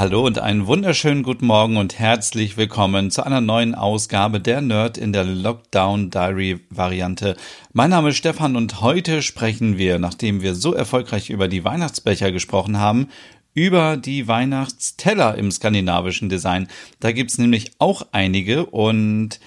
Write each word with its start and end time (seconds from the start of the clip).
Hallo 0.00 0.24
und 0.24 0.38
einen 0.38 0.66
wunderschönen 0.66 1.22
guten 1.22 1.44
Morgen 1.44 1.76
und 1.76 1.98
herzlich 1.98 2.56
willkommen 2.56 3.10
zu 3.10 3.22
einer 3.22 3.42
neuen 3.42 3.74
Ausgabe 3.74 4.40
der 4.40 4.62
Nerd 4.62 4.96
in 4.96 5.12
der 5.12 5.24
Lockdown 5.24 6.08
Diary 6.08 6.58
Variante. 6.70 7.36
Mein 7.74 7.90
Name 7.90 8.08
ist 8.08 8.16
Stefan 8.16 8.56
und 8.56 8.80
heute 8.80 9.20
sprechen 9.20 9.76
wir, 9.76 9.98
nachdem 9.98 10.40
wir 10.40 10.54
so 10.54 10.72
erfolgreich 10.72 11.28
über 11.28 11.48
die 11.48 11.66
Weihnachtsbecher 11.66 12.32
gesprochen 12.32 12.78
haben, 12.78 13.08
über 13.52 13.98
die 13.98 14.26
Weihnachtsteller 14.26 15.34
im 15.34 15.50
skandinavischen 15.50 16.30
Design. 16.30 16.68
Da 17.00 17.12
gibt's 17.12 17.36
nämlich 17.36 17.72
auch 17.78 18.06
einige 18.10 18.64
und 18.64 19.38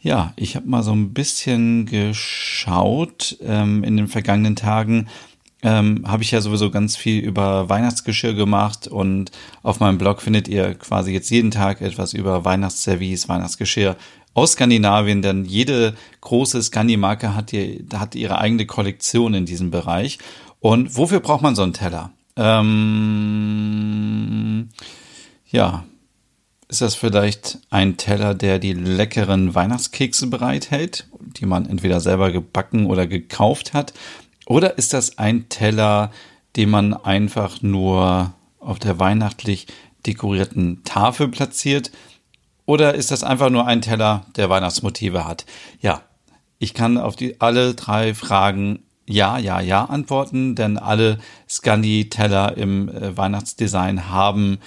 ja, 0.00 0.32
ich 0.34 0.56
habe 0.56 0.68
mal 0.68 0.82
so 0.82 0.90
ein 0.90 1.14
bisschen 1.14 1.86
geschaut 1.86 3.36
ähm, 3.40 3.84
in 3.84 3.96
den 3.96 4.08
vergangenen 4.08 4.56
Tagen 4.56 5.06
ähm, 5.62 6.04
habe 6.06 6.22
ich 6.22 6.30
ja 6.32 6.40
sowieso 6.40 6.70
ganz 6.70 6.96
viel 6.96 7.22
über 7.22 7.68
Weihnachtsgeschirr 7.68 8.34
gemacht 8.34 8.88
und 8.88 9.30
auf 9.62 9.80
meinem 9.80 9.98
Blog 9.98 10.20
findet 10.20 10.48
ihr 10.48 10.74
quasi 10.74 11.12
jetzt 11.12 11.30
jeden 11.30 11.50
Tag 11.50 11.80
etwas 11.80 12.12
über 12.12 12.44
Weihnachtsservice, 12.44 13.28
Weihnachtsgeschirr 13.28 13.96
aus 14.34 14.52
Skandinavien, 14.52 15.22
denn 15.22 15.44
jede 15.44 15.94
große 16.20 16.62
Scandi-Marke 16.62 17.34
hat, 17.36 17.52
hat 17.94 18.14
ihre 18.14 18.38
eigene 18.38 18.66
Kollektion 18.66 19.34
in 19.34 19.46
diesem 19.46 19.70
Bereich. 19.70 20.18
Und 20.60 20.96
wofür 20.96 21.20
braucht 21.20 21.42
man 21.42 21.54
so 21.54 21.62
einen 21.62 21.74
Teller? 21.74 22.10
Ähm, 22.36 22.70
ja, 25.50 25.84
ist 26.68 26.80
das 26.80 26.94
vielleicht 26.94 27.58
ein 27.68 27.98
Teller, 27.98 28.34
der 28.34 28.58
die 28.58 28.72
leckeren 28.72 29.54
Weihnachtskekse 29.54 30.28
bereithält, 30.28 31.06
die 31.36 31.44
man 31.44 31.68
entweder 31.68 32.00
selber 32.00 32.32
gebacken 32.32 32.86
oder 32.86 33.06
gekauft 33.06 33.74
hat? 33.74 33.92
Oder 34.46 34.78
ist 34.78 34.92
das 34.92 35.18
ein 35.18 35.48
Teller, 35.48 36.10
den 36.56 36.70
man 36.70 36.94
einfach 36.94 37.62
nur 37.62 38.34
auf 38.58 38.78
der 38.78 38.98
weihnachtlich 38.98 39.66
dekorierten 40.06 40.82
Tafel 40.84 41.28
platziert? 41.28 41.90
Oder 42.66 42.94
ist 42.94 43.10
das 43.10 43.24
einfach 43.24 43.50
nur 43.50 43.66
ein 43.66 43.82
Teller, 43.82 44.26
der 44.36 44.50
Weihnachtsmotive 44.50 45.26
hat? 45.26 45.46
Ja, 45.80 46.02
ich 46.58 46.74
kann 46.74 46.96
auf 46.98 47.16
die 47.16 47.40
alle 47.40 47.74
drei 47.74 48.14
Fragen 48.14 48.80
ja, 49.06 49.38
ja, 49.38 49.60
ja 49.60 49.84
antworten, 49.84 50.54
denn 50.54 50.78
alle 50.78 51.18
Scandi-Teller 51.48 52.56
im 52.56 52.88
äh, 52.88 53.16
Weihnachtsdesign 53.16 54.10
haben 54.10 54.58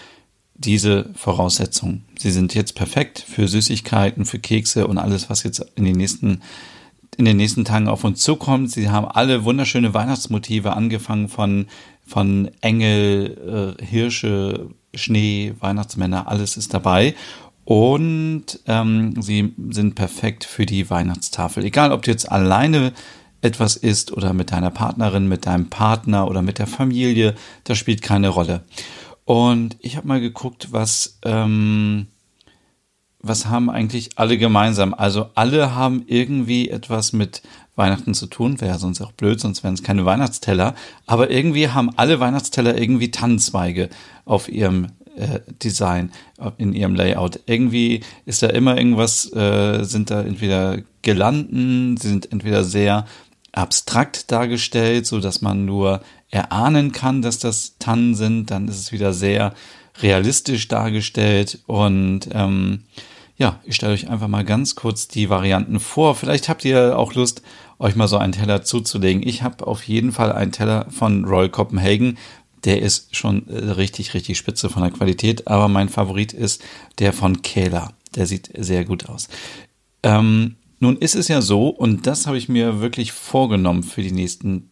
diese 0.55 1.09
Voraussetzungen. 1.15 2.05
Sie 2.17 2.31
sind 2.31 2.53
jetzt 2.53 2.75
perfekt 2.75 3.23
für 3.27 3.47
Süßigkeiten, 3.47 4.25
für 4.25 4.39
Kekse 4.39 4.87
und 4.87 4.97
alles, 4.97 5.29
was 5.29 5.43
jetzt 5.43 5.65
in 5.75 5.85
den 5.85 5.95
nächsten 5.95 6.41
in 7.17 7.25
den 7.25 7.37
nächsten 7.37 7.65
Tagen 7.65 7.87
auf 7.87 8.03
uns 8.03 8.21
zukommt. 8.21 8.71
Sie 8.71 8.89
haben 8.89 9.07
alle 9.07 9.43
wunderschöne 9.43 9.93
Weihnachtsmotive, 9.93 10.73
angefangen 10.73 11.29
von, 11.29 11.67
von 12.05 12.51
Engel, 12.61 13.75
äh, 13.79 13.83
Hirsche, 13.85 14.69
Schnee, 14.93 15.53
Weihnachtsmänner, 15.59 16.27
alles 16.27 16.57
ist 16.57 16.73
dabei. 16.73 17.15
Und 17.65 18.59
ähm, 18.67 19.21
sie 19.21 19.53
sind 19.69 19.95
perfekt 19.95 20.43
für 20.43 20.65
die 20.65 20.89
Weihnachtstafel. 20.89 21.65
Egal, 21.65 21.91
ob 21.91 22.03
du 22.03 22.11
jetzt 22.11 22.31
alleine 22.31 22.93
etwas 23.41 23.75
isst 23.75 24.11
oder 24.11 24.33
mit 24.33 24.51
deiner 24.51 24.71
Partnerin, 24.71 25.27
mit 25.27 25.45
deinem 25.45 25.69
Partner 25.69 26.27
oder 26.27 26.41
mit 26.41 26.59
der 26.59 26.67
Familie, 26.67 27.35
das 27.63 27.77
spielt 27.77 28.01
keine 28.01 28.29
Rolle. 28.29 28.63
Und 29.25 29.77
ich 29.79 29.97
habe 29.97 30.07
mal 30.07 30.21
geguckt, 30.21 30.67
was 30.71 31.19
ähm, 31.23 32.07
was 33.27 33.47
haben 33.47 33.69
eigentlich 33.69 34.11
alle 34.17 34.37
gemeinsam? 34.37 34.93
Also 34.93 35.29
alle 35.35 35.75
haben 35.75 36.03
irgendwie 36.07 36.69
etwas 36.69 37.13
mit 37.13 37.41
Weihnachten 37.75 38.13
zu 38.13 38.27
tun, 38.27 38.61
wäre 38.61 38.79
sonst 38.79 39.01
auch 39.01 39.11
blöd, 39.11 39.39
sonst 39.39 39.63
wären 39.63 39.73
es 39.73 39.83
keine 39.83 40.05
Weihnachtsteller. 40.05 40.75
Aber 41.07 41.31
irgendwie 41.31 41.69
haben 41.69 41.89
alle 41.97 42.19
Weihnachtsteller 42.19 42.77
irgendwie 42.77 43.11
Tannenzweige 43.11 43.89
auf 44.25 44.47
ihrem 44.47 44.87
äh, 45.15 45.39
Design, 45.63 46.11
in 46.57 46.73
ihrem 46.73 46.95
Layout. 46.95 47.39
Irgendwie 47.45 48.01
ist 48.25 48.43
da 48.43 48.47
immer 48.47 48.77
irgendwas, 48.77 49.31
äh, 49.33 49.83
sind 49.83 50.11
da 50.11 50.21
entweder 50.21 50.79
gelanden, 51.01 51.97
sie 51.97 52.09
sind 52.09 52.31
entweder 52.31 52.63
sehr 52.63 53.05
abstrakt 53.51 54.31
dargestellt, 54.31 55.05
so 55.05 55.19
dass 55.19 55.41
man 55.41 55.65
nur 55.65 56.01
erahnen 56.29 56.91
kann, 56.91 57.21
dass 57.21 57.39
das 57.39 57.77
Tannen 57.79 58.13
sind. 58.15 58.51
Dann 58.51 58.67
ist 58.67 58.79
es 58.79 58.91
wieder 58.91 59.13
sehr 59.13 59.53
realistisch 60.01 60.67
dargestellt 60.67 61.59
und 61.65 62.27
ähm, 62.33 62.83
ja, 63.37 63.59
ich 63.65 63.75
stelle 63.75 63.93
euch 63.93 64.09
einfach 64.09 64.27
mal 64.27 64.45
ganz 64.45 64.75
kurz 64.75 65.07
die 65.07 65.29
Varianten 65.29 65.79
vor. 65.79 66.15
Vielleicht 66.15 66.47
habt 66.47 66.63
ihr 66.63 66.97
auch 66.97 67.13
Lust, 67.15 67.41
euch 67.79 67.95
mal 67.95 68.07
so 68.07 68.17
einen 68.17 68.33
Teller 68.33 68.63
zuzulegen. 68.63 69.27
Ich 69.27 69.43
habe 69.43 69.67
auf 69.67 69.83
jeden 69.83 70.11
Fall 70.11 70.31
einen 70.31 70.53
Teller 70.53 70.87
von 70.89 71.25
Royal 71.25 71.49
Copenhagen. 71.49 72.17
Der 72.63 72.81
ist 72.81 73.15
schon 73.15 73.47
äh, 73.49 73.71
richtig, 73.71 74.13
richtig 74.13 74.37
spitze 74.37 74.69
von 74.69 74.83
der 74.83 74.91
Qualität. 74.91 75.47
Aber 75.47 75.67
mein 75.67 75.89
Favorit 75.89 76.31
ist 76.31 76.63
der 76.99 77.11
von 77.11 77.41
Kehler. 77.41 77.91
Der 78.15 78.25
sieht 78.25 78.49
sehr 78.57 78.85
gut 78.85 79.09
aus. 79.09 79.27
Ähm, 80.03 80.55
nun 80.79 80.97
ist 80.97 81.15
es 81.15 81.27
ja 81.27 81.41
so, 81.41 81.69
und 81.69 82.07
das 82.07 82.27
habe 82.27 82.37
ich 82.37 82.47
mir 82.47 82.79
wirklich 82.79 83.11
vorgenommen 83.11 83.83
für 83.83 84.01
die 84.01 84.11
nächsten 84.11 84.71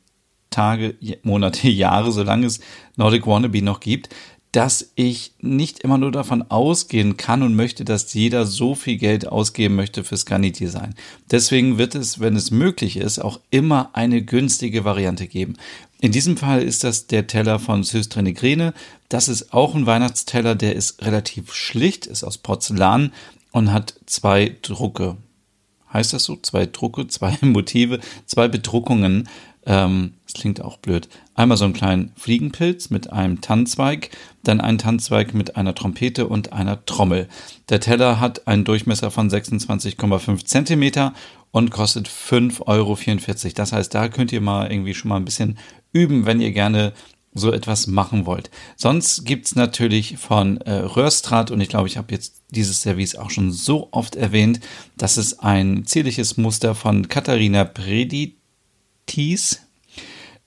Tage, 0.50 0.96
Monate, 1.24 1.68
Jahre, 1.70 2.12
solange 2.12 2.46
es 2.46 2.62
Nordic 2.96 3.28
Wannabe 3.28 3.62
noch 3.62 3.80
gibt, 3.80 4.10
dass 4.54 4.92
ich 4.94 5.34
nicht 5.42 5.80
immer 5.80 5.98
nur 5.98 6.12
davon 6.12 6.44
ausgehen 6.44 7.18
kann 7.18 7.42
und 7.42 7.56
möchte, 7.56 7.86
dass 7.86 8.14
jeder 8.14 8.46
so 8.46 8.76
viel 8.76 8.98
Geld 8.98 9.28
ausgeben 9.28 9.76
möchte 9.76 10.04
für 10.04 10.16
Scani-Design. 10.16 10.94
Deswegen 11.32 11.80
wird 11.80 11.96
es, 11.96 12.20
wenn 12.20 12.36
es 12.36 12.52
möglich 12.52 12.98
ist, 12.98 13.18
auch 13.18 13.40
immer 13.50 13.90
eine 13.94 14.22
günstige 14.22 14.86
Variante 14.86 15.28
geben. 15.28 15.58
In 16.02 16.12
diesem 16.12 16.38
Fall 16.38 16.62
ist 16.62 16.84
das 16.84 17.08
der 17.08 17.26
Teller 17.26 17.58
von 17.58 17.84
Systrenegrene. 17.84 18.76
Das 19.10 19.28
ist 19.28 19.54
auch 19.54 19.74
ein 19.74 19.88
Weihnachtsteller, 19.88 20.54
der 20.54 20.76
ist 20.76 21.04
relativ 21.04 21.52
schlicht, 21.54 22.06
ist 22.06 22.24
aus 22.24 22.38
Porzellan 22.38 23.12
und 23.52 23.74
hat 23.74 23.96
zwei 24.06 24.56
Drucke. 24.62 25.18
Heißt 25.92 26.14
das 26.14 26.26
so? 26.26 26.36
Zwei 26.36 26.68
Drucke, 26.68 27.08
zwei 27.08 27.36
Motive, 27.42 28.00
zwei 28.28 28.48
Bedruckungen. 28.48 29.28
Ähm, 29.66 30.14
das 30.26 30.34
klingt 30.34 30.62
auch 30.62 30.78
blöd. 30.78 31.08
Einmal 31.36 31.58
so 31.58 31.66
einen 31.66 31.74
kleinen 31.74 32.12
Fliegenpilz 32.18 32.90
mit 32.90 33.12
einem 33.12 33.42
Tannenzweig, 33.42 34.10
dann 34.44 34.62
einen 34.62 34.78
Tannenzweig 34.78 35.34
mit 35.34 35.56
einer 35.56 35.76
Trompete 35.76 36.28
und 36.28 36.54
einer 36.54 36.86
Trommel. 36.86 37.28
Der 37.70 37.80
Teller 37.80 38.20
hat 38.20 38.48
einen 38.48 38.66
Durchmesser 38.66 39.12
von 39.12 39.30
26,5 39.30 40.46
Zentimeter 40.46 41.14
und 41.52 41.70
kostet 41.70 42.10
5,44 42.10 42.66
Euro. 42.68 42.98
Das 43.56 43.72
heißt, 43.72 43.94
da 43.94 44.10
könnt 44.10 44.32
ihr 44.32 44.42
mal 44.42 44.72
irgendwie 44.72 44.94
schon 44.94 45.10
mal 45.10 45.18
ein 45.18 45.26
bisschen 45.26 45.58
üben, 45.92 46.26
wenn 46.26 46.42
ihr 46.42 46.52
gerne 46.52 46.94
so 47.36 47.52
etwas 47.52 47.88
machen 47.88 48.26
wollt. 48.26 48.52
Sonst 48.76 49.26
gibt's 49.26 49.56
natürlich 49.56 50.18
von 50.18 50.58
äh, 50.62 50.72
Röhrstrat 50.72 51.52
und 51.52 51.62
ich 51.62 51.70
glaube, 51.70 51.88
ich 51.88 51.98
habe 51.98 52.14
jetzt 52.14 52.44
dieses 52.52 52.82
Service 52.82 53.16
auch 53.16 53.30
schon 53.30 53.52
so 53.52 53.88
oft 53.92 54.16
erwähnt. 54.16 54.60
Das 54.98 55.18
ist 55.18 55.40
ein 55.40 55.86
zierliches 55.86 56.38
Muster 56.38 56.76
von 56.76 57.08
Katharina 57.08 57.64
Preditis 59.06 59.62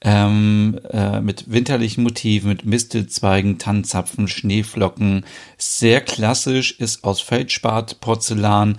ähm, 0.03 0.79
äh, 0.91 1.21
mit 1.21 1.51
winterlichen 1.51 2.03
Motiven, 2.03 2.49
mit 2.49 2.65
Mistelzweigen, 2.65 3.59
Tannenzapfen, 3.59 4.29
Schneeflocken. 4.29 5.25
Sehr 5.57 6.01
klassisch, 6.01 6.79
ist 6.79 7.05
aus 7.05 7.21
Feldspat, 7.21 8.01
Porzellan. 8.01 8.79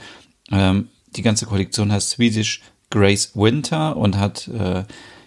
Ähm, 0.52 0.90
die 1.16 1.22
ganze 1.22 1.46
Kollektion 1.46 1.92
heißt 1.92 2.12
Swedish 2.12 2.62
Grace 2.90 3.32
Winter 3.36 3.98
und 3.98 4.18
hat 4.18 4.48
äh, 4.48 4.84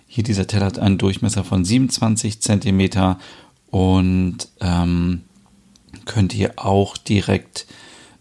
hier 0.06 0.24
dieser 0.24 0.46
Teller 0.46 0.66
hat 0.66 0.78
einen 0.78 0.98
Durchmesser 0.98 1.44
von 1.44 1.64
27 1.64 2.40
Zentimeter 2.40 3.18
und 3.70 4.48
ähm, 4.60 5.22
könnt 6.04 6.34
ihr 6.34 6.54
auch 6.56 6.96
direkt 6.96 7.66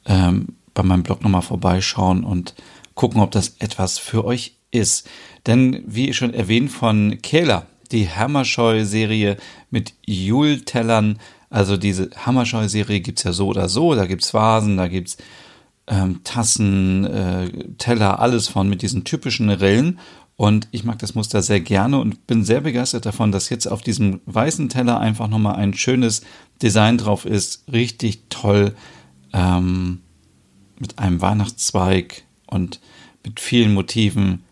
ähm, 0.06 0.56
bei 0.74 0.84
meinem 0.84 1.04
Blog 1.04 1.24
nochmal 1.24 1.42
vorbeischauen 1.42 2.24
und 2.24 2.54
gucken, 2.96 3.22
ob 3.22 3.32
das 3.32 3.56
etwas 3.60 3.98
für 3.98 4.26
euch 4.26 4.59
ist. 4.72 5.08
Denn 5.48 5.84
wie 5.86 6.14
schon 6.14 6.34
erwähnt 6.34 6.72
von 6.72 7.22
Kehler, 7.22 7.68
die 7.92 8.10
Hammerscheu-Serie 8.10 9.38
mit 9.72 9.94
Jultellern, 10.06 11.20
also 11.50 11.78
diese 11.78 12.10
Hammerscheu-Serie 12.16 13.00
gibt's 13.00 13.24
ja 13.24 13.34
so 13.34 13.48
oder 13.48 13.70
so, 13.70 13.96
da 13.96 14.06
gibt's 14.06 14.34
Vasen, 14.34 14.78
da 14.78 14.88
gibt's 14.88 15.18
ähm, 15.88 16.22
Tassen, 16.24 17.06
äh, 17.06 17.50
Teller, 17.78 18.20
alles 18.20 18.48
von 18.48 18.70
mit 18.70 18.82
diesen 18.82 19.04
typischen 19.04 19.50
Rillen. 19.50 20.00
Und 20.36 20.70
ich 20.72 20.86
mag 20.86 21.00
das 21.00 21.16
Muster 21.16 21.42
sehr 21.42 21.60
gerne 21.60 22.00
und 22.00 22.26
bin 22.26 22.46
sehr 22.46 22.62
begeistert 22.62 23.06
davon, 23.06 23.32
dass 23.34 23.50
jetzt 23.50 23.66
auf 23.66 23.82
diesem 23.82 24.22
weißen 24.26 24.70
Teller 24.70 25.00
einfach 25.00 25.28
nochmal 25.28 25.56
ein 25.56 25.74
schönes 25.74 26.22
Design 26.62 26.98
drauf 26.98 27.26
ist. 27.26 27.64
Richtig 27.72 28.22
toll. 28.30 28.74
Ähm, 29.34 30.00
mit 30.80 30.98
einem 30.98 31.22
Weihnachtszweig 31.22 32.24
und 32.48 32.80
mit 33.26 33.42
vielen 33.42 33.74
Motiven 33.74 34.44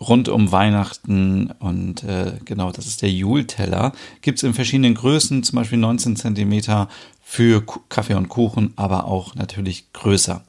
rund 0.00 0.28
um 0.28 0.52
Weihnachten 0.52 1.52
und 1.58 2.02
äh, 2.04 2.38
genau, 2.44 2.72
das 2.72 2.86
ist 2.86 3.02
der 3.02 3.10
Jule-Teller. 3.10 3.92
Gibt 4.22 4.38
es 4.38 4.42
in 4.42 4.54
verschiedenen 4.54 4.94
Größen, 4.94 5.42
zum 5.42 5.56
Beispiel 5.56 5.78
19 5.78 6.16
Zentimeter 6.16 6.88
für 7.22 7.64
Kaffee 7.88 8.14
und 8.14 8.28
Kuchen, 8.28 8.72
aber 8.76 9.06
auch 9.06 9.34
natürlich 9.34 9.92
größer. 9.92 10.44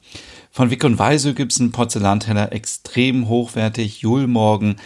Von 0.50 0.70
Wick 0.70 0.84
und 0.84 0.98
Weise 0.98 1.34
gibt 1.34 1.52
es 1.52 1.60
einen 1.60 1.72
Porzellanteller, 1.72 2.52
extrem 2.52 3.28
hochwertig, 3.28 4.00
Julmorgen. 4.00 4.76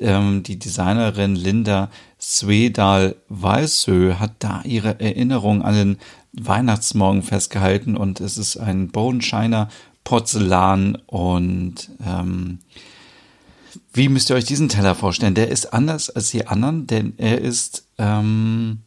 Ähm, 0.00 0.42
die 0.42 0.58
Designerin 0.58 1.36
Linda 1.36 1.90
Swedal 2.20 3.16
Walsö 3.28 4.14
hat 4.18 4.32
da 4.40 4.62
ihre 4.64 5.00
Erinnerung 5.00 5.62
an 5.62 5.74
den 5.74 5.98
Weihnachtsmorgen 6.32 7.22
festgehalten 7.22 7.96
und 7.96 8.20
es 8.20 8.38
ist 8.38 8.56
ein 8.56 8.88
Boneshiner 8.88 9.68
Porzellan 10.04 10.96
und 11.06 11.90
ähm, 12.04 12.58
wie 13.92 14.08
müsst 14.08 14.30
ihr 14.30 14.36
euch 14.36 14.44
diesen 14.44 14.68
Teller 14.68 14.94
vorstellen? 14.94 15.34
Der 15.34 15.48
ist 15.48 15.72
anders 15.72 16.10
als 16.10 16.30
die 16.30 16.46
anderen, 16.46 16.86
denn 16.86 17.14
er 17.16 17.40
ist 17.40 17.84
ähm, 17.98 18.80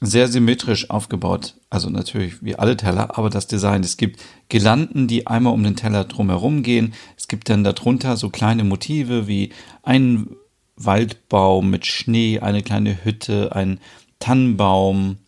sehr 0.00 0.28
symmetrisch 0.28 0.90
aufgebaut. 0.90 1.54
Also 1.68 1.90
natürlich 1.90 2.42
wie 2.42 2.56
alle 2.56 2.76
Teller, 2.76 3.18
aber 3.18 3.30
das 3.30 3.46
Design. 3.46 3.82
Es 3.82 3.96
gibt 3.96 4.20
Girlanden, 4.48 5.06
die 5.06 5.26
einmal 5.26 5.52
um 5.52 5.62
den 5.62 5.76
Teller 5.76 6.04
drumherum 6.04 6.62
gehen. 6.62 6.94
Es 7.16 7.28
gibt 7.28 7.48
dann 7.48 7.64
darunter 7.64 8.16
so 8.16 8.30
kleine 8.30 8.64
Motive 8.64 9.28
wie 9.28 9.52
ein 9.82 10.28
Waldbaum 10.76 11.70
mit 11.70 11.86
Schnee, 11.86 12.40
eine 12.40 12.62
kleine 12.62 13.04
Hütte, 13.04 13.54
ein 13.54 13.78
Tannenbaum, 14.18 15.18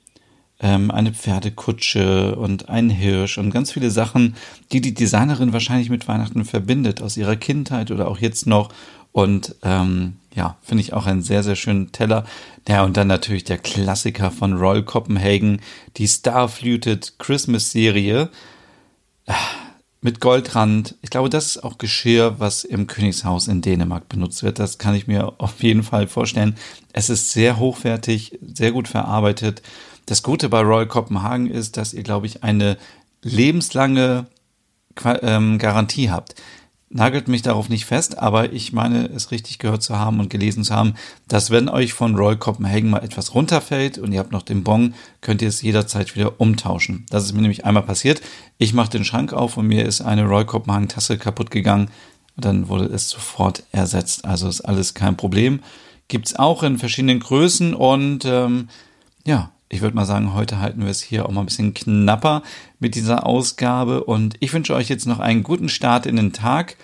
ähm, 0.62 0.90
eine 0.90 1.12
Pferdekutsche 1.12 2.36
und 2.36 2.68
ein 2.68 2.88
Hirsch 2.88 3.36
und 3.36 3.50
ganz 3.50 3.72
viele 3.72 3.90
Sachen, 3.90 4.36
die 4.70 4.80
die 4.80 4.94
Designerin 4.94 5.52
wahrscheinlich 5.52 5.90
mit 5.90 6.08
Weihnachten 6.08 6.44
verbindet, 6.44 7.02
aus 7.02 7.16
ihrer 7.16 7.36
Kindheit 7.36 7.90
oder 7.90 8.08
auch 8.08 8.18
jetzt 8.18 8.46
noch. 8.46 8.70
Und 9.10 9.56
ähm, 9.62 10.14
ja, 10.34 10.56
finde 10.62 10.82
ich 10.82 10.94
auch 10.94 11.04
einen 11.04 11.22
sehr, 11.22 11.42
sehr 11.42 11.56
schönen 11.56 11.92
Teller. 11.92 12.24
Ja, 12.66 12.84
und 12.84 12.96
dann 12.96 13.08
natürlich 13.08 13.44
der 13.44 13.58
Klassiker 13.58 14.30
von 14.30 14.54
Royal 14.54 14.84
Copenhagen, 14.84 15.60
die 15.98 16.08
Starfluted 16.08 17.18
Christmas 17.18 17.72
Serie 17.72 18.30
mit 20.00 20.20
Goldrand. 20.20 20.96
Ich 21.02 21.10
glaube, 21.10 21.28
das 21.28 21.46
ist 21.46 21.64
auch 21.64 21.78
Geschirr, 21.78 22.36
was 22.38 22.64
im 22.64 22.86
Königshaus 22.86 23.48
in 23.48 23.62
Dänemark 23.62 24.08
benutzt 24.08 24.42
wird. 24.42 24.58
Das 24.58 24.78
kann 24.78 24.94
ich 24.94 25.06
mir 25.06 25.34
auf 25.38 25.62
jeden 25.62 25.82
Fall 25.82 26.08
vorstellen. 26.08 26.56
Es 26.92 27.10
ist 27.10 27.30
sehr 27.30 27.58
hochwertig, 27.58 28.38
sehr 28.40 28.72
gut 28.72 28.88
verarbeitet. 28.88 29.62
Das 30.12 30.22
Gute 30.22 30.50
bei 30.50 30.60
Royal 30.60 30.86
Copenhagen 30.86 31.46
ist, 31.50 31.78
dass 31.78 31.94
ihr, 31.94 32.02
glaube 32.02 32.26
ich, 32.26 32.44
eine 32.44 32.76
lebenslange 33.22 34.26
ähm, 35.22 35.56
Garantie 35.56 36.10
habt 36.10 36.34
nagelt 36.90 37.28
mich 37.28 37.40
darauf 37.40 37.70
nicht 37.70 37.86
fest, 37.86 38.18
aber 38.18 38.52
ich 38.52 38.74
meine, 38.74 39.06
es 39.06 39.30
richtig 39.30 39.58
gehört 39.58 39.82
zu 39.82 39.98
haben 39.98 40.20
und 40.20 40.28
gelesen 40.28 40.64
zu 40.64 40.74
haben, 40.74 40.96
dass 41.26 41.50
wenn 41.50 41.70
euch 41.70 41.94
von 41.94 42.14
Royal 42.14 42.36
Copenhagen 42.36 42.90
mal 42.90 43.02
etwas 43.02 43.34
runterfällt 43.34 43.96
und 43.96 44.12
ihr 44.12 44.18
habt 44.18 44.32
noch 44.32 44.42
den 44.42 44.64
Bon, 44.64 44.92
könnt 45.22 45.40
ihr 45.40 45.48
es 45.48 45.62
jederzeit 45.62 46.14
wieder 46.14 46.38
umtauschen. 46.38 47.06
Das 47.08 47.24
ist 47.24 47.32
mir 47.32 47.40
nämlich 47.40 47.64
einmal 47.64 47.84
passiert. 47.84 48.20
Ich 48.58 48.74
mache 48.74 48.90
den 48.90 49.06
Schrank 49.06 49.32
auf 49.32 49.56
und 49.56 49.66
mir 49.66 49.86
ist 49.86 50.02
eine 50.02 50.24
Royal 50.26 50.44
Copenhagen 50.44 50.88
Tasse 50.88 51.16
kaputt 51.16 51.50
gegangen. 51.50 51.88
Und 52.36 52.44
dann 52.44 52.68
wurde 52.68 52.84
es 52.84 53.08
sofort 53.08 53.62
ersetzt. 53.72 54.26
Also 54.26 54.46
ist 54.46 54.60
alles 54.60 54.92
kein 54.92 55.16
Problem. 55.16 55.60
Gibt's 56.08 56.36
auch 56.36 56.62
in 56.62 56.76
verschiedenen 56.76 57.20
Größen 57.20 57.72
und 57.72 58.26
ähm, 58.26 58.68
ja, 59.24 59.50
ich 59.72 59.80
würde 59.80 59.96
mal 59.96 60.04
sagen, 60.04 60.34
heute 60.34 60.60
halten 60.60 60.82
wir 60.82 60.90
es 60.90 61.00
hier 61.00 61.24
auch 61.24 61.30
mal 61.30 61.40
ein 61.40 61.46
bisschen 61.46 61.72
knapper 61.72 62.42
mit 62.78 62.94
dieser 62.94 63.26
Ausgabe. 63.26 64.04
Und 64.04 64.36
ich 64.40 64.52
wünsche 64.52 64.74
euch 64.74 64.90
jetzt 64.90 65.06
noch 65.06 65.18
einen 65.18 65.42
guten 65.42 65.70
Start 65.70 66.04
in 66.04 66.16
den 66.16 66.34
Tag. 66.34 66.76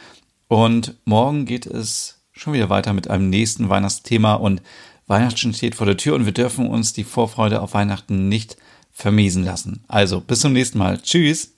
Und 0.49 0.95
morgen 1.05 1.45
geht 1.45 1.67
es 1.67 2.23
schon 2.33 2.55
wieder 2.55 2.71
weiter 2.71 2.95
mit 2.95 3.11
einem 3.11 3.29
nächsten 3.29 3.69
Weihnachtsthema. 3.69 4.35
Und 4.35 4.63
Weihnachten 5.07 5.53
steht 5.53 5.75
vor 5.75 5.87
der 5.87 5.99
Tür 5.99 6.15
und 6.15 6.25
wir 6.25 6.33
dürfen 6.33 6.67
uns 6.67 6.95
die 6.95 7.05
Vorfreude 7.05 7.61
auf 7.61 7.75
Weihnachten 7.75 8.31
nicht 8.31 8.57
vermiesen 8.91 9.45
lassen. 9.45 9.85
Also 9.87 10.23
bis 10.23 10.41
zum 10.41 10.55
nächsten 10.55 10.79
Mal. 10.79 10.99
Tschüss. 10.99 11.58